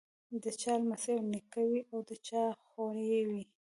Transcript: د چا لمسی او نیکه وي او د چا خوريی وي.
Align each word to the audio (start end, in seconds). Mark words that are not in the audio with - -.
د 0.43 0.45
چا 0.61 0.73
لمسی 0.81 1.11
او 1.17 1.23
نیکه 1.31 1.61
وي 1.69 1.81
او 1.91 1.99
د 2.09 2.11
چا 2.27 2.43
خوريی 2.65 3.21
وي. 3.29 3.43